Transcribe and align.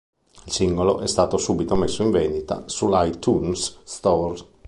Il 0.45 0.51
singolo 0.51 0.99
è 1.01 1.07
stato 1.07 1.37
subito 1.37 1.75
messo 1.75 2.01
in 2.01 2.09
vendita 2.09 2.63
sull'iTunes 2.67 3.81
Store. 3.83 4.35